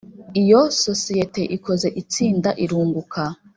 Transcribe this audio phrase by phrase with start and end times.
[0.41, 3.21] Iyo sosiyete ikoze itsinda irunguka